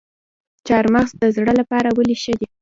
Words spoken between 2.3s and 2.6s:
دي؟